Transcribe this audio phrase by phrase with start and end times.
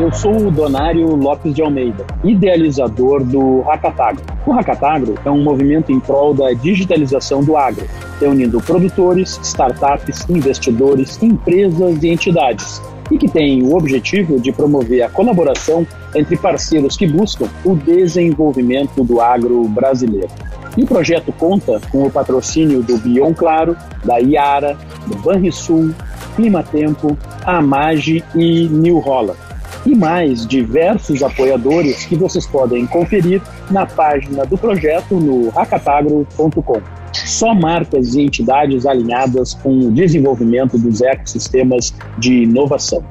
[0.00, 4.24] Eu sou o Donário Lopes de Almeida, idealizador do Hackatagro.
[4.46, 7.84] O Hackatagro é um movimento em prol da digitalização do agro,
[8.20, 12.80] reunindo produtores, startups, investidores, empresas e entidades,
[13.10, 15.84] e que tem o objetivo de promover a colaboração
[16.14, 20.30] entre parceiros que buscam o desenvolvimento do agro brasileiro.
[20.76, 24.78] E o projeto conta com o patrocínio do Bion Claro, da Iara,
[25.08, 25.92] do Banrisul,
[26.36, 29.47] Clima Tempo, Amage e New Holland
[29.88, 36.82] e mais diversos apoiadores que vocês podem conferir na página do projeto no hackatagro.com.
[37.12, 43.02] Só marcas e entidades alinhadas com o desenvolvimento dos ecossistemas de inovação.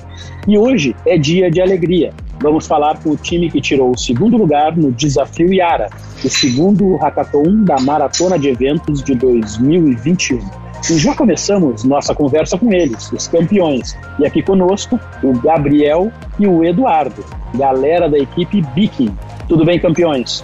[0.48, 2.14] E hoje é dia de alegria.
[2.42, 5.90] Vamos falar com o time que tirou o segundo lugar no Desafio Iara,
[6.24, 10.67] o segundo hackathon da Maratona de Eventos de 2021.
[10.90, 13.98] E já começamos nossa conversa com eles, os campeões.
[14.20, 17.26] E aqui conosco o Gabriel e o Eduardo,
[17.56, 19.14] galera da equipe Biking.
[19.48, 20.44] Tudo bem, campeões?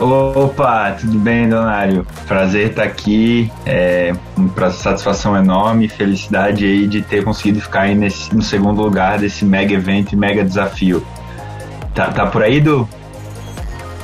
[0.00, 2.06] Opa, tudo bem, Donário?
[2.28, 8.32] Prazer estar aqui, é uma satisfação enorme, felicidade aí de ter conseguido ficar aí nesse,
[8.32, 11.04] no segundo lugar desse mega evento e mega desafio.
[11.94, 12.88] Tá, tá por aí, Du?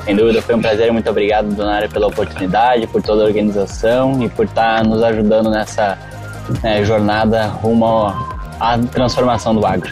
[0.04, 0.92] Sem dúvida, foi um prazer.
[0.92, 5.98] Muito obrigado, Donário, pela oportunidade, por toda a organização e por estar nos ajudando nessa
[6.62, 8.12] né, jornada rumo
[8.60, 9.90] à transformação do agro.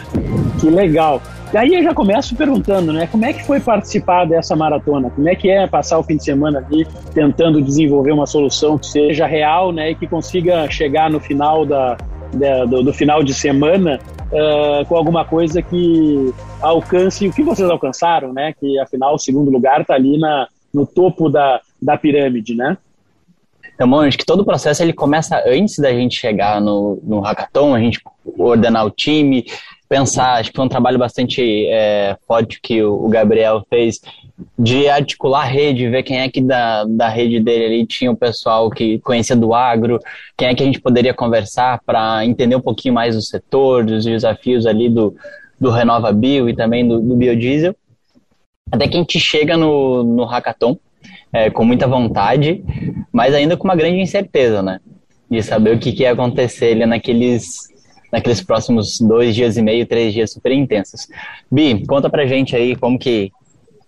[0.59, 1.21] Que legal!
[1.53, 3.07] E aí eu já começo perguntando, né?
[3.07, 5.11] Como é que foi participar dessa maratona?
[5.11, 8.87] Como é que é passar o fim de semana ali tentando desenvolver uma solução que
[8.87, 9.91] seja real, né?
[9.91, 11.95] E que consiga chegar no final da,
[12.33, 13.99] da do, do, final de semana
[14.33, 18.53] uh, com alguma coisa que alcance o que vocês alcançaram, né?
[18.59, 22.77] Que afinal o segundo lugar está ali na, no topo da, da pirâmide, né?
[23.75, 27.73] Então, acho que todo o processo ele começa antes da gente chegar no, no hackathon,
[27.73, 27.99] a gente
[28.37, 29.45] ordenar o time,
[29.93, 34.01] pensar, acho que foi um trabalho bastante é, forte que o, o Gabriel fez
[34.57, 38.15] de articular a rede, ver quem é que da, da rede dele ali tinha o
[38.15, 39.99] pessoal que conhecia do agro,
[40.35, 44.03] quem é que a gente poderia conversar para entender um pouquinho mais do setor, dos
[44.03, 45.15] desafios ali do,
[45.61, 47.75] do Renova Bio e também do, do biodiesel.
[48.71, 50.75] Até que a gente chega no, no hackathon
[51.31, 52.63] é, com muita vontade,
[53.11, 54.79] mas ainda com uma grande incerteza, né?
[55.29, 57.71] De saber o que, que ia acontecer ali naqueles,
[58.13, 61.07] naqueles próximos dois dias e meio, três dias super intensos.
[61.51, 63.31] Bi, conta pra gente aí como que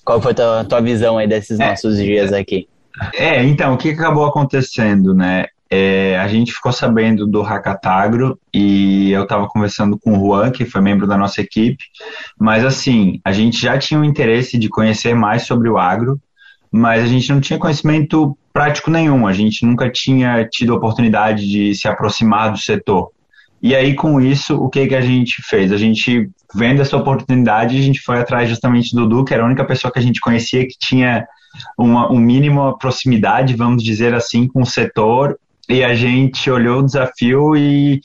[0.04, 2.68] qual foi a tua, tua visão aí desses é, nossos dias aqui?
[3.14, 5.46] É, então, o que acabou acontecendo, né?
[5.70, 10.66] É, a gente ficou sabendo do Hackatagro e eu estava conversando com o Juan, que
[10.66, 11.84] foi membro da nossa equipe,
[12.40, 16.20] mas assim, a gente já tinha o um interesse de conhecer mais sobre o agro,
[16.72, 21.48] mas a gente não tinha conhecimento prático nenhum, a gente nunca tinha tido a oportunidade
[21.48, 23.12] de se aproximar do setor.
[23.66, 25.72] E aí, com isso, o que, que a gente fez?
[25.72, 29.46] A gente, vendo essa oportunidade, a gente foi atrás justamente do Dudu, que era a
[29.48, 31.26] única pessoa que a gente conhecia que tinha
[31.76, 35.40] uma, um mínimo proximidade, vamos dizer assim, com o setor.
[35.68, 38.02] E a gente olhou o desafio e,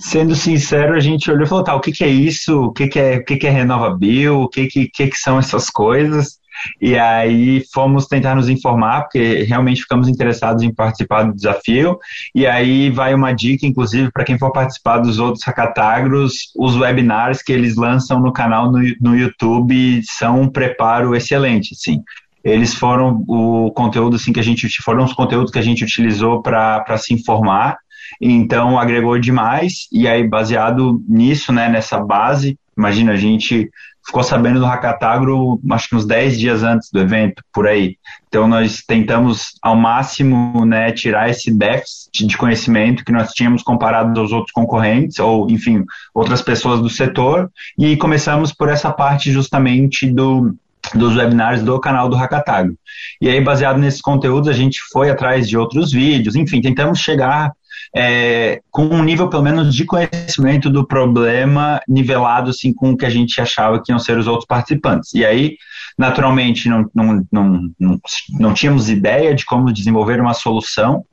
[0.00, 2.60] sendo sincero, a gente olhou e falou, tá, o que, que é isso?
[2.60, 4.40] O que, que é, o que, que é Renova Bio?
[4.40, 6.40] O que, que, que, que são essas coisas?
[6.80, 11.98] E aí fomos tentar nos informar, porque realmente ficamos interessados em participar do desafio.
[12.34, 17.42] E aí vai uma dica, inclusive, para quem for participar dos outros hackatagros, os webinars
[17.42, 22.02] que eles lançam no canal no, no YouTube são um preparo excelente, sim
[22.44, 26.40] eles foram o conteúdo assim que a gente foram os conteúdos que a gente utilizou
[26.40, 27.76] para se informar.
[28.20, 29.86] Então agregou demais.
[29.92, 33.68] E aí baseado nisso né nessa base imagina a gente
[34.08, 37.96] ficou sabendo do Hackatagro acho que uns 10 dias antes do evento, por aí.
[38.26, 44.18] Então nós tentamos ao máximo né, tirar esse déficit de conhecimento que nós tínhamos comparado
[44.18, 50.10] aos outros concorrentes, ou enfim, outras pessoas do setor, e começamos por essa parte justamente
[50.10, 50.54] do,
[50.94, 52.74] dos webinars do canal do Hackatagro.
[53.20, 57.52] E aí, baseado nesses conteúdos, a gente foi atrás de outros vídeos, enfim, tentamos chegar
[57.94, 63.06] é, com um nível, pelo menos, de conhecimento do problema nivelado assim, com o que
[63.06, 65.14] a gente achava que iam ser os outros participantes.
[65.14, 65.56] E aí,
[65.96, 68.00] naturalmente, não, não, não, não,
[68.38, 71.04] não tínhamos ideia de como desenvolver uma solução,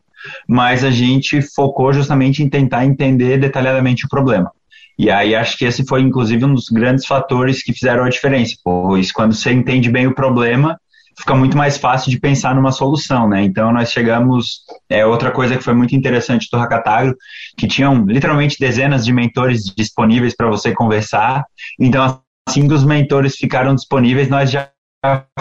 [0.48, 4.52] mas a gente focou justamente em tentar entender detalhadamente o problema.
[4.98, 8.56] E aí acho que esse foi, inclusive, um dos grandes fatores que fizeram a diferença,
[8.64, 10.80] pois quando você entende bem o problema,
[11.18, 13.44] fica muito mais fácil de pensar numa solução, né?
[13.44, 17.16] Então nós chegamos, é outra coisa que foi muito interessante do Hackatagro,
[17.58, 21.46] que tinham literalmente dezenas de mentores disponíveis para você conversar.
[21.80, 24.70] Então assim que os mentores ficaram disponíveis, nós já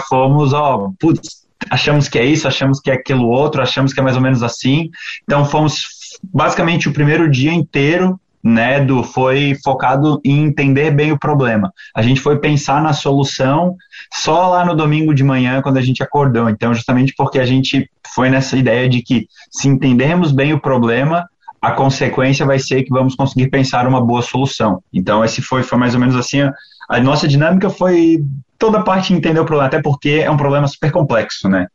[0.07, 4.03] fomos, ó, putz, achamos que é isso, achamos que é aquilo outro, achamos que é
[4.03, 4.89] mais ou menos assim.
[5.23, 5.83] Então fomos
[6.23, 11.73] basicamente o primeiro dia inteiro né, do, foi focado em entender bem o problema.
[11.95, 13.75] A gente foi pensar na solução
[14.13, 16.47] só lá no domingo de manhã, quando a gente acordou.
[16.47, 21.27] Então, justamente porque a gente foi nessa ideia de que se entendermos bem o problema,
[21.59, 24.79] a consequência vai ser que vamos conseguir pensar uma boa solução.
[24.93, 26.41] Então, esse foi, foi mais ou menos assim.
[26.87, 28.23] A, nossa dinâmica foi
[28.59, 31.65] toda parte de entender o problema, até porque é um problema super complexo, né?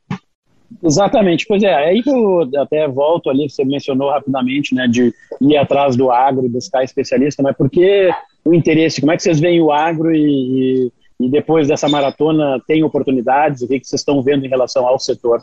[0.83, 5.57] Exatamente, pois é, aí que eu até volto ali, você mencionou rapidamente, né, de ir
[5.57, 8.11] atrás do agro buscar especialista, mas por que
[8.45, 10.93] o interesse, como é que vocês veem o agro e, e,
[11.27, 14.99] e depois dessa maratona tem oportunidades, o que, que vocês estão vendo em relação ao
[14.99, 15.43] setor?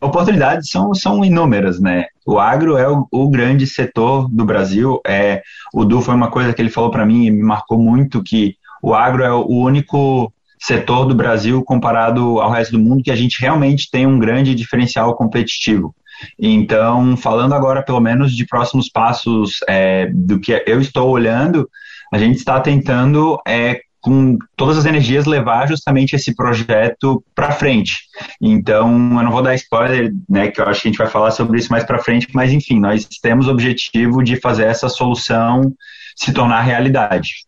[0.00, 2.06] Oportunidades são, são inúmeras, né?
[2.26, 5.00] O agro é o, o grande setor do Brasil.
[5.06, 5.42] É,
[5.72, 8.56] o Du foi uma coisa que ele falou para mim e me marcou muito que
[8.82, 13.16] o agro é o único setor do Brasil comparado ao resto do mundo que a
[13.16, 15.94] gente realmente tem um grande diferencial competitivo.
[16.38, 21.68] Então, falando agora pelo menos de próximos passos é, do que eu estou olhando,
[22.12, 28.04] a gente está tentando é, com todas as energias levar justamente esse projeto para frente.
[28.40, 31.32] Então, eu não vou dar spoiler, né, que eu acho que a gente vai falar
[31.32, 35.74] sobre isso mais para frente, mas enfim, nós temos o objetivo de fazer essa solução
[36.14, 37.44] se tornar realidade.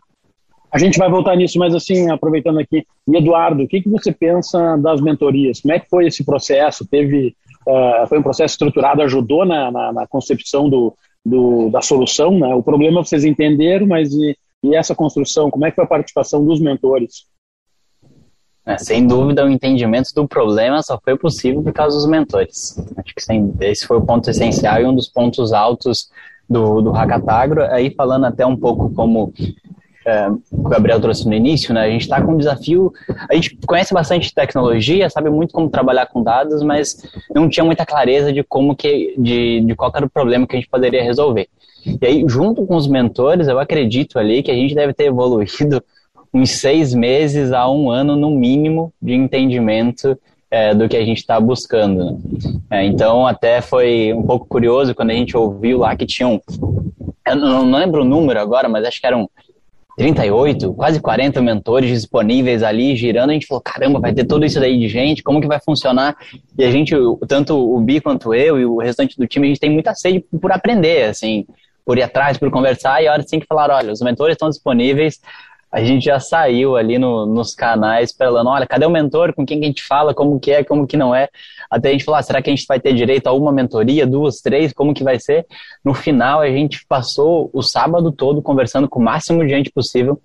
[0.71, 4.77] A gente vai voltar nisso, mas assim, aproveitando aqui, Eduardo, o que, que você pensa
[4.77, 5.61] das mentorias?
[5.61, 6.87] Como é que foi esse processo?
[6.87, 7.35] Teve,
[7.67, 10.95] uh, foi um processo estruturado, ajudou na, na, na concepção do,
[11.25, 12.55] do, da solução, né?
[12.55, 16.45] O problema vocês entenderam, mas e, e, essa construção, como é que foi a participação
[16.45, 17.27] dos mentores?
[18.67, 22.79] É, sem dúvida, o entendimento do problema só foi possível por causa dos mentores.
[22.99, 26.11] Acho que esse foi o ponto essencial e um dos pontos altos
[26.49, 27.63] do, do Hackatagro.
[27.73, 29.33] Aí falando até um pouco como
[30.09, 31.83] é, o Gabriel trouxe no início, né?
[31.83, 32.93] A gente está com um desafio.
[33.29, 36.97] A gente conhece bastante tecnologia, sabe muito como trabalhar com dados, mas
[37.35, 40.59] não tinha muita clareza de como que, de, de qual era o problema que a
[40.59, 41.47] gente poderia resolver.
[42.01, 45.83] E aí, junto com os mentores, eu acredito ali que a gente deve ter evoluído
[46.33, 50.19] uns seis meses a um ano no mínimo de entendimento
[50.51, 52.05] é, do que a gente está buscando.
[52.05, 52.19] Né?
[52.71, 56.41] É, então, até foi um pouco curioso quando a gente ouviu lá que tinham,
[57.27, 59.29] eu não, não lembro o número agora, mas acho que eram
[59.99, 64.61] 38, quase 40 mentores disponíveis ali, girando, a gente falou, caramba, vai ter tudo isso
[64.61, 66.17] daí de gente, como que vai funcionar?
[66.57, 66.95] E a gente,
[67.27, 70.25] tanto o Bi quanto eu e o restante do time, a gente tem muita sede
[70.41, 71.45] por aprender, assim,
[71.85, 74.49] por ir atrás, por conversar, e a hora tem que falar, olha, os mentores estão
[74.49, 75.21] disponíveis,
[75.71, 79.59] a gente já saiu ali no, nos canais falando, olha, cadê o mentor, com quem
[79.59, 81.29] que a gente fala, como que é, como que não é,
[81.71, 84.07] até a gente falar, ah, será que a gente vai ter direito a uma mentoria,
[84.07, 85.47] duas, três, como que vai ser?
[85.85, 90.21] No final, a gente passou o sábado todo conversando com o máximo de gente possível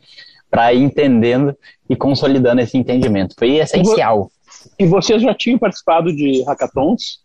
[0.50, 1.57] para ir entendendo
[1.90, 3.36] e consolidando esse entendimento.
[3.38, 4.30] Foi essencial.
[4.78, 7.19] E vocês já tinham participado de hackathons?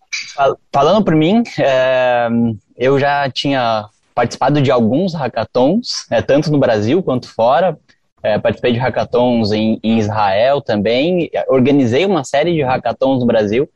[0.73, 2.29] Falando por mim, é,
[2.77, 7.79] eu já tinha participado de alguns hackathons, é, tanto no Brasil quanto fora.
[8.21, 13.69] É, participei de hackathons em, em, Israel também, organizei uma série de hackathons no Brasil,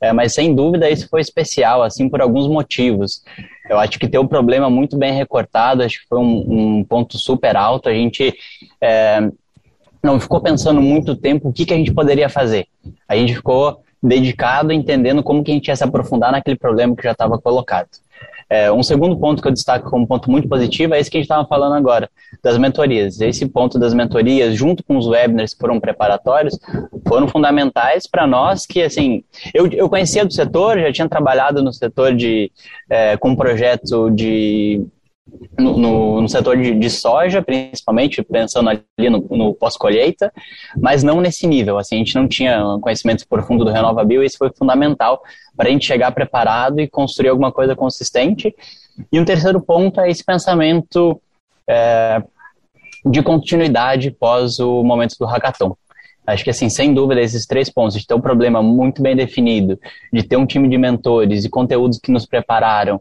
[0.00, 3.22] é, mas sem dúvida isso foi especial, assim, por alguns motivos.
[3.68, 7.18] Eu acho que ter o problema muito bem recortado, acho que foi um, um ponto
[7.18, 7.88] super alto.
[7.88, 8.34] A gente
[8.80, 9.28] é,
[10.02, 12.66] não ficou pensando muito tempo o que, que a gente poderia fazer.
[13.08, 17.02] A gente ficou dedicado, entendendo como que a gente ia se aprofundar naquele problema que
[17.02, 17.88] já estava colocado.
[18.48, 21.20] É, um segundo ponto que eu destaco como ponto muito positivo é esse que a
[21.20, 22.08] gente estava falando agora,
[22.42, 23.20] das mentorias.
[23.20, 26.58] Esse ponto das mentorias, junto com os webinars que foram preparatórios,
[27.06, 31.72] foram fundamentais para nós que, assim, eu, eu conhecia do setor, já tinha trabalhado no
[31.72, 32.50] setor de,
[32.88, 34.86] é, com um projeto de
[35.58, 40.32] no, no, setor de, de, soja, principalmente, pensando ali no, no pós-colheita,
[40.80, 41.78] mas não nesse nível.
[41.78, 45.22] Assim, a gente não tinha conhecimento profundo do RenovaBio e isso foi fundamental
[45.56, 48.54] para a gente chegar preparado e construir alguma coisa consistente.
[49.12, 51.20] E um terceiro ponto é esse pensamento
[51.68, 52.22] é,
[53.04, 55.76] de continuidade pós o momento do hackathon.
[56.26, 59.78] Acho que, assim, sem dúvida, esses três pontos, de ter um problema muito bem definido,
[60.12, 63.00] de ter um time de mentores e conteúdos que nos prepararam,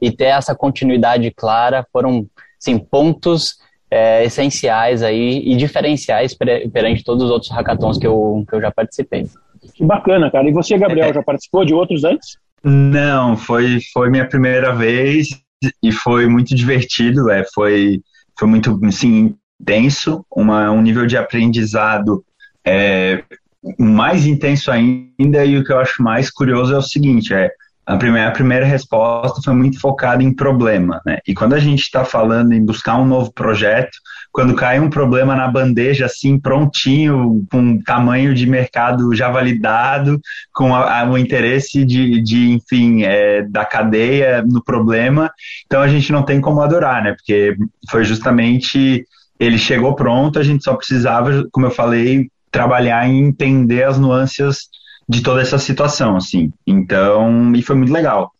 [0.00, 2.26] e ter essa continuidade clara foram
[2.60, 3.58] assim, pontos
[3.90, 8.70] é, essenciais aí e diferenciais perante todos os outros hackathons que eu, que eu já
[8.70, 9.26] participei.
[9.74, 10.48] Que bacana, cara.
[10.48, 11.14] E você, Gabriel, é.
[11.14, 12.38] já participou de outros antes?
[12.62, 15.28] Não, foi, foi minha primeira vez
[15.82, 18.00] e foi muito divertido, é, foi,
[18.38, 22.24] foi muito assim, intenso, uma, um nível de aprendizado
[22.66, 23.22] é,
[23.78, 27.50] mais intenso ainda, e o que eu acho mais curioso é o seguinte, é
[27.86, 31.18] a primeira, a primeira resposta foi muito focada em problema, né?
[31.26, 33.96] E quando a gente está falando em buscar um novo projeto,
[34.32, 40.20] quando cai um problema na bandeja, assim, prontinho, com tamanho de mercado já validado,
[40.52, 45.30] com a, a, o interesse de, de enfim, é, da cadeia no problema,
[45.64, 47.12] então a gente não tem como adorar, né?
[47.12, 47.56] Porque
[47.88, 49.06] foi justamente
[49.38, 54.68] ele chegou pronto, a gente só precisava, como eu falei, trabalhar em entender as nuances
[55.08, 56.52] de toda essa situação, assim.
[56.66, 58.32] Então, e foi muito legal.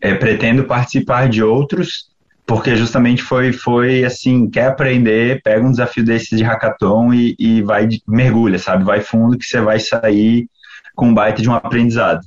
[0.00, 2.08] É, pretendo participar de outros,
[2.46, 7.62] porque justamente foi, foi assim, quer aprender, pega um desafio desses de hackathon e, e
[7.62, 8.84] vai, mergulha, sabe?
[8.84, 10.48] Vai fundo que você vai sair
[10.94, 12.20] com um baita de um aprendizado.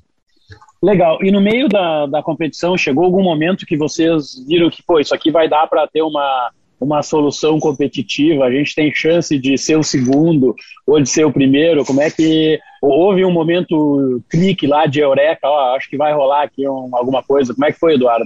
[0.82, 1.20] Legal.
[1.22, 5.14] E no meio da, da competição, chegou algum momento que vocês viram que, pô, isso
[5.14, 9.78] aqui vai dar para ter uma, uma solução competitiva, a gente tem chance de ser
[9.78, 11.86] o segundo ou de ser o primeiro?
[11.86, 16.44] Como é que houve um momento clique lá de eureka, ó, acho que vai rolar
[16.44, 17.54] aqui um, alguma coisa.
[17.54, 18.26] Como é que foi, Eduardo?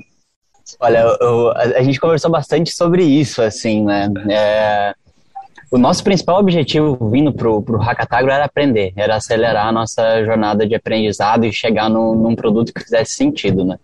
[0.79, 4.09] Olha, eu, a, gente conversou bastante sobre isso, assim, né?
[4.29, 4.95] É,
[5.71, 10.65] o nosso principal objetivo vindo pro, pro Hackatagro era aprender, era acelerar a nossa jornada
[10.67, 13.77] de aprendizado e chegar no, num produto que fizesse sentido, né?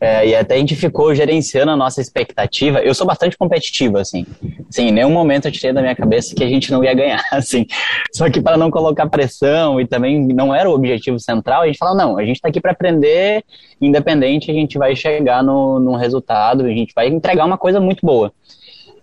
[0.00, 2.80] É, e até a gente ficou gerenciando a nossa expectativa.
[2.80, 4.24] Eu sou bastante competitivo, assim.
[4.70, 7.22] Sim, em nenhum momento eu tirei da minha cabeça que a gente não ia ganhar,
[7.32, 7.66] assim.
[8.14, 11.78] Só que para não colocar pressão e também não era o objetivo central, a gente
[11.78, 13.44] falou, não, a gente está aqui para aprender,
[13.80, 18.04] independente, a gente vai chegar no, num resultado, a gente vai entregar uma coisa muito
[18.04, 18.32] boa.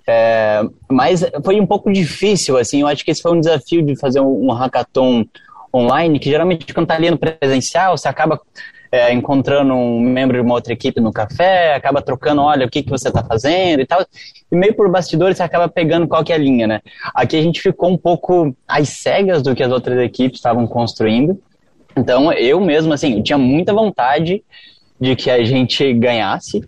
[0.08, 3.98] É, mas foi um pouco difícil, assim, eu acho que esse foi um desafio de
[3.98, 5.26] fazer um, um hackathon
[5.74, 8.40] online, que geralmente quando tá ali no presencial, você acaba
[8.92, 12.84] é, encontrando um membro de uma outra equipe no café, acaba trocando, olha, o que,
[12.84, 13.82] que você está fazendo?
[13.82, 14.06] e tal,
[14.52, 16.82] e meio por bastidores você acaba pegando qual que é a linha, né?
[17.14, 21.42] Aqui a gente ficou um pouco às cegas do que as outras equipes estavam construindo,
[21.98, 24.44] então eu mesmo, assim, eu tinha muita vontade
[25.00, 26.64] de que a gente ganhasse,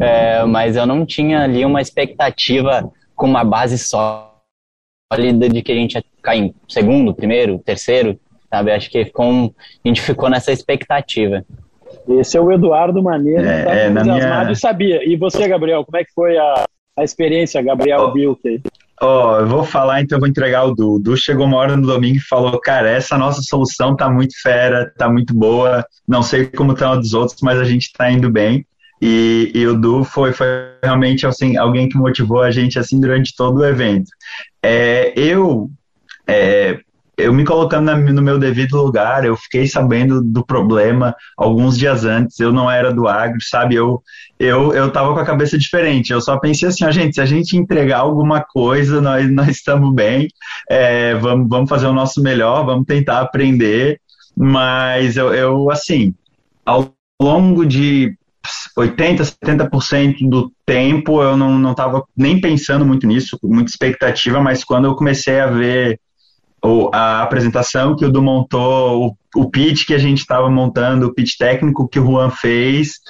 [0.00, 5.74] é, mas eu não tinha ali uma expectativa com uma base sólida de que a
[5.74, 8.18] gente ia ficar em segundo, primeiro, terceiro,
[8.50, 8.72] sabe?
[8.72, 9.44] Acho que ficou um,
[9.84, 11.44] a gente ficou nessa expectativa.
[12.08, 14.52] Esse é o Eduardo Maneiro, é, tá é, entusiasmado minha...
[14.52, 15.08] e sabia.
[15.08, 16.64] E você, Gabriel, como é que foi a,
[16.96, 18.60] a experiência, Gabriel oh, Bilke?
[19.00, 20.94] Ó, oh, eu vou falar, então eu vou entregar o Du.
[20.94, 24.40] O Du chegou uma hora no domingo e falou, cara, essa nossa solução tá muito
[24.40, 28.10] fera, tá muito boa, não sei como estão tá dos outros, mas a gente tá
[28.10, 28.64] indo bem.
[29.00, 30.46] E, e, o Du foi, foi
[30.80, 34.08] realmente assim, alguém que motivou a gente assim durante todo o evento.
[34.62, 35.68] É, eu,
[36.24, 36.78] é,
[37.22, 42.04] eu me colocando na, no meu devido lugar, eu fiquei sabendo do problema alguns dias
[42.04, 42.38] antes.
[42.40, 43.74] Eu não era do agro, sabe?
[43.74, 44.02] Eu
[44.38, 46.12] eu eu tava com a cabeça diferente.
[46.12, 49.94] Eu só pensei assim, ó, gente, se a gente entregar alguma coisa, nós nós estamos
[49.94, 50.28] bem.
[50.68, 54.00] É, vamos vamos fazer o nosso melhor, vamos tentar aprender.
[54.36, 56.14] Mas eu, eu assim,
[56.64, 58.16] ao longo de
[58.76, 64.86] 80, 70% do tempo eu não estava nem pensando muito nisso, muita expectativa, mas quando
[64.86, 66.00] eu comecei a ver
[66.64, 71.06] o, a apresentação que o Du montou, o, o pitch que a gente estava montando,
[71.06, 73.00] o pitch técnico que o Juan fez,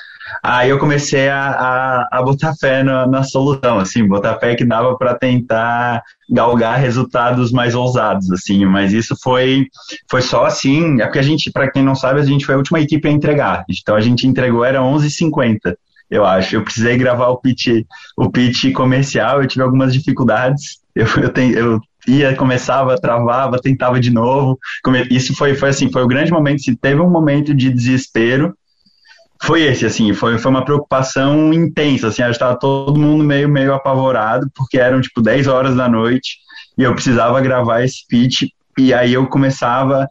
[0.43, 4.65] aí eu comecei a, a, a botar fé na, na, solução, assim, botar fé que
[4.65, 9.67] dava para tentar galgar resultados mais ousados, assim, mas isso foi,
[10.11, 12.59] foi só assim, é porque a gente, para quem não sabe, a gente foi a
[12.59, 15.75] última equipe a entregar, então a gente entregou, era 11h50,
[16.11, 17.85] eu acho, eu precisei gravar o pitch,
[18.17, 24.01] o pitch comercial, eu tive algumas dificuldades, eu, eu, tenho, eu ia, começava, travava, tentava
[24.01, 24.59] de novo.
[25.11, 26.63] Isso foi, foi assim, foi o grande momento.
[26.63, 28.57] Se teve um momento de desespero,
[29.43, 34.49] foi esse, assim, foi, foi uma preocupação intensa, assim, estava todo mundo meio, meio apavorado,
[34.55, 36.37] porque eram, tipo, 10 horas da noite,
[36.79, 38.45] e eu precisava gravar esse pitch,
[38.79, 40.09] e aí eu começava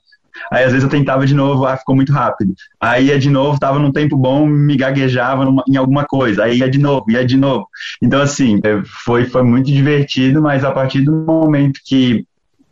[0.51, 2.53] Aí às vezes eu tentava de novo, ah, ficou muito rápido.
[2.79, 6.43] Aí ia de novo, tava num tempo bom, me gaguejava numa, em alguma coisa.
[6.43, 7.67] Aí ia de novo, ia de novo.
[8.01, 12.25] Então assim, é, foi, foi muito divertido, mas a partir do momento que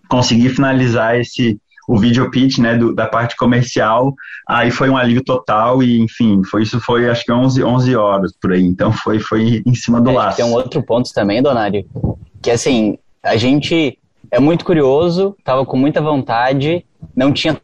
[0.09, 4.13] consegui finalizar esse o video pitch, né, do, da parte comercial,
[4.47, 8.31] aí foi um alívio total e, enfim, foi isso foi acho que 11, 11 horas
[8.39, 10.37] por aí, então foi, foi em cima do é, laço.
[10.37, 11.83] Tem um outro ponto também, Donário,
[12.43, 13.97] que assim, a gente
[14.31, 16.85] é muito curioso, tava com muita vontade,
[17.15, 17.59] não tinha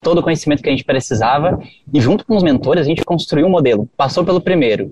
[0.00, 1.58] todo o conhecimento que a gente precisava
[1.92, 3.88] e junto com os mentores a gente construiu um modelo.
[3.96, 4.90] Passou pelo primeiro,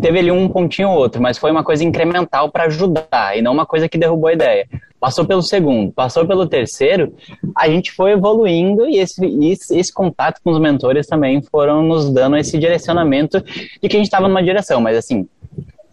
[0.00, 3.52] teve ali um pontinho ou outro, mas foi uma coisa incremental para ajudar e não
[3.52, 4.66] uma coisa que derrubou a ideia.
[4.98, 7.14] Passou pelo segundo, passou pelo terceiro,
[7.56, 12.10] a gente foi evoluindo e esse, esse, esse contato com os mentores também foram nos
[12.10, 15.26] dando esse direcionamento de que a gente estava numa direção, mas assim,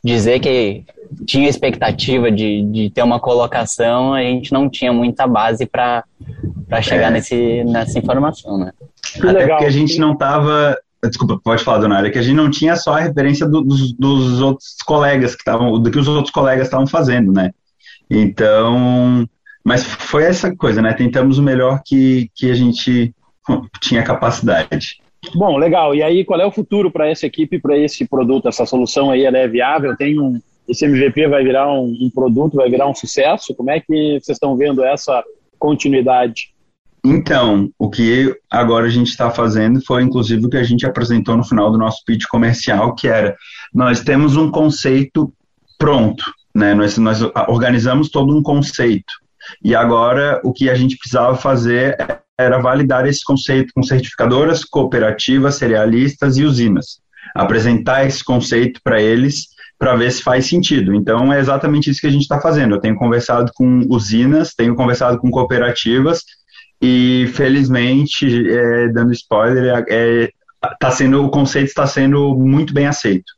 [0.04, 0.84] dizer que
[1.26, 6.04] tinha expectativa de, de ter uma colocação, a gente não tinha muita base para
[6.82, 7.12] chegar é.
[7.12, 8.72] nesse, nessa informação, né?
[9.14, 9.58] Que Até legal.
[9.58, 12.76] porque a gente não estava Desculpa, pode falar, dona Área, que a gente não tinha
[12.76, 16.68] só a referência do, dos, dos outros colegas que estavam, do que os outros colegas
[16.68, 17.52] estavam fazendo, né?
[18.10, 19.28] Então,
[19.64, 20.94] mas foi essa coisa, né?
[20.94, 23.14] Tentamos o melhor que, que a gente
[23.80, 24.98] tinha capacidade.
[25.36, 25.94] Bom, legal.
[25.94, 28.48] E aí, qual é o futuro para essa equipe, para esse produto?
[28.48, 29.96] Essa solução aí, ela é viável?
[29.96, 33.56] Tem um, esse MVP vai virar um, um produto, vai virar um sucesso?
[33.56, 35.24] Como é que vocês estão vendo essa
[35.58, 36.54] continuidade?
[37.06, 41.38] Então, o que agora a gente está fazendo foi, inclusive, o que a gente apresentou
[41.38, 43.36] no final do nosso pitch comercial, que era,
[43.74, 45.32] nós temos um conceito
[45.78, 46.74] pronto, né?
[46.74, 49.14] Nós, nós organizamos todo um conceito.
[49.64, 51.96] E agora, o que a gente precisava fazer
[52.38, 57.00] era validar esse conceito com certificadoras, cooperativas, cerealistas e usinas.
[57.34, 59.48] Apresentar esse conceito para eles
[59.78, 60.94] para ver se faz sentido.
[60.94, 62.76] Então, é exatamente isso que a gente está fazendo.
[62.76, 66.24] Eu tenho conversado com usinas, tenho conversado com cooperativas
[66.82, 70.30] e, felizmente, é, dando spoiler, é,
[70.80, 73.32] tá sendo, o conceito está sendo muito bem aceito.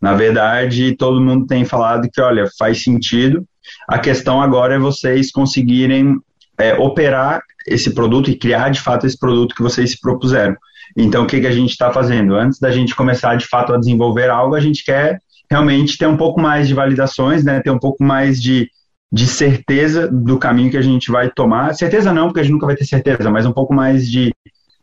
[0.00, 3.46] Na verdade, todo mundo tem falado que, olha, faz sentido.
[3.88, 6.18] A questão agora é vocês conseguirem
[6.58, 10.56] é, operar esse produto e criar de fato esse produto que vocês se propuseram.
[10.96, 12.34] Então, o que, que a gente está fazendo?
[12.34, 15.18] Antes da gente começar de fato a desenvolver algo, a gente quer
[15.50, 18.68] realmente ter um pouco mais de validações, né, ter um pouco mais de,
[19.12, 21.74] de certeza do caminho que a gente vai tomar.
[21.74, 24.34] Certeza não, porque a gente nunca vai ter certeza, mas um pouco mais de,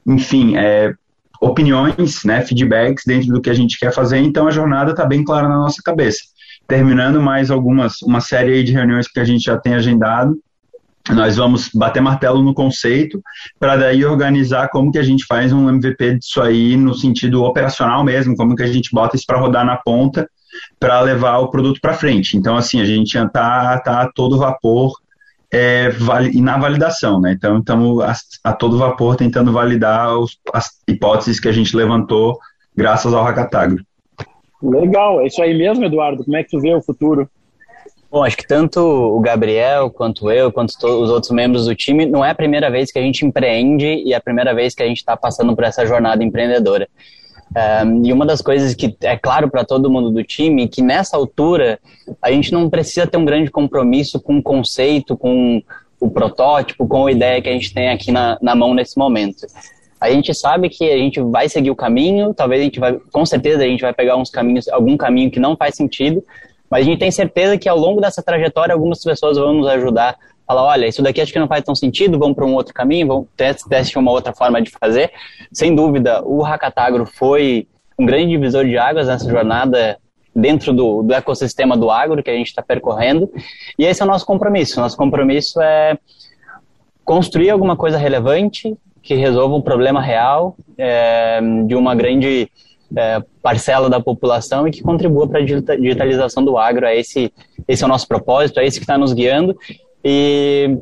[0.05, 0.93] enfim, é,
[1.41, 4.19] opiniões, né, feedbacks dentro do que a gente quer fazer.
[4.19, 6.19] Então a jornada está bem clara na nossa cabeça.
[6.67, 10.37] Terminando mais algumas, uma série de reuniões que a gente já tem agendado,
[11.09, 13.21] nós vamos bater martelo no conceito
[13.59, 18.03] para daí organizar como que a gente faz um MVP disso aí no sentido operacional
[18.03, 20.29] mesmo, como que a gente bota isso para rodar na ponta
[20.79, 22.37] para levar o produto para frente.
[22.37, 24.93] Então, assim, a gente já está tá a todo vapor
[25.51, 27.33] é, vali, na validação, né?
[27.33, 28.15] Então, estamos a,
[28.45, 32.39] a, todo vapor tentando validar os, as hipóteses que a gente levantou
[32.75, 33.83] graças ao Hackatagro.
[34.63, 36.23] Legal, é isso aí mesmo, Eduardo.
[36.23, 37.29] Como é que tu vê o futuro?
[38.11, 42.23] Bom, acho que tanto o Gabriel, quanto eu, quanto os outros membros do time, não
[42.23, 44.85] é a primeira vez que a gente empreende e é a primeira vez que a
[44.85, 46.89] gente está passando por essa jornada empreendedora.
[47.53, 51.17] Um, e uma das coisas que é claro para todo mundo do time que nessa
[51.17, 51.79] altura
[52.21, 55.61] a gente não precisa ter um grande compromisso com o conceito, com
[55.99, 59.45] o protótipo, com a ideia que a gente tem aqui na, na mão nesse momento.
[59.99, 63.25] A gente sabe que a gente vai seguir o caminho, talvez a gente vai, com
[63.25, 66.23] certeza a gente vai pegar uns caminhos, algum caminho que não faz sentido,
[66.69, 70.17] mas a gente tem certeza que ao longo dessa trajetória algumas pessoas vão nos ajudar
[70.51, 73.07] fala, olha, isso daqui acho que não faz tão sentido, vamos para um outro caminho,
[73.07, 75.11] vamos teste, uma outra forma de fazer.
[75.51, 79.97] Sem dúvida, o Hackatagro foi um grande divisor de águas nessa jornada
[80.35, 83.31] dentro do, do ecossistema do agro que a gente está percorrendo.
[83.79, 84.79] E esse é o nosso compromisso.
[84.79, 85.97] Nosso compromisso é
[87.05, 92.49] construir alguma coisa relevante que resolva um problema real é, de uma grande
[92.95, 96.85] é, parcela da população e que contribua para a digitalização do agro.
[96.85, 97.33] É esse,
[97.67, 99.57] esse é o nosso propósito, é esse que está nos guiando
[100.03, 100.77] e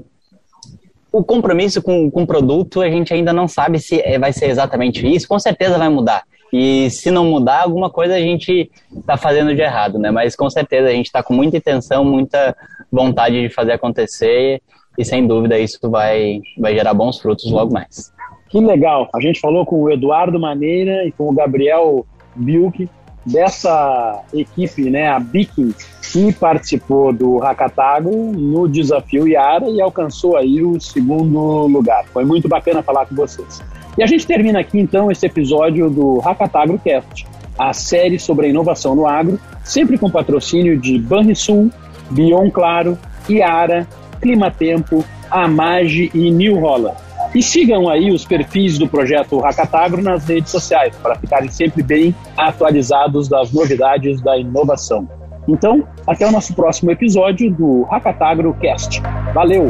[1.12, 4.50] o compromisso com, com o produto, a gente ainda não sabe se é, vai ser
[4.50, 5.28] exatamente isso.
[5.28, 6.24] Com certeza vai mudar.
[6.52, 10.10] E se não mudar, alguma coisa a gente está fazendo de errado, né?
[10.10, 12.56] Mas com certeza a gente está com muita intenção, muita
[12.92, 14.62] vontade de fazer acontecer
[14.98, 18.12] e sem dúvida isso vai, vai gerar bons frutos logo mais.
[18.50, 19.08] Que legal!
[19.14, 22.06] A gente falou com o Eduardo Maneira e com o Gabriel
[22.36, 22.90] Bilk
[23.26, 25.74] dessa equipe, né, a Biking,
[26.12, 32.06] que participou do Hackatago no desafio Iara e alcançou aí o segundo lugar.
[32.12, 33.62] Foi muito bacana falar com vocês.
[33.98, 37.28] E a gente termina aqui então esse episódio do Hackatagro Cast,
[37.58, 41.70] a série sobre a inovação no agro, sempre com patrocínio de Banrisul,
[42.10, 43.88] Bion Claro, Iara,
[44.22, 47.09] Climatempo, Amage e New Holland.
[47.34, 52.16] E sigam aí os perfis do projeto Hackatagro nas redes sociais para ficarem sempre bem
[52.38, 55.08] atualizados das novidades da inovação.
[55.48, 59.02] Então, até o nosso próximo episódio do Hackatagro Cast.
[59.34, 59.68] Valeu!